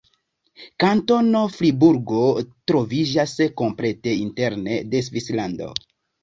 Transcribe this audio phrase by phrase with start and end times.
[0.83, 2.21] Kantono Friburgo
[2.71, 5.71] troviĝas komplete interne de Svislando.